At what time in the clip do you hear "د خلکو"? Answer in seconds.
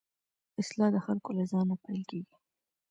0.93-1.29